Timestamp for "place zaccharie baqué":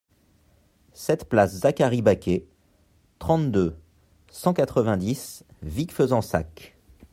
1.29-2.47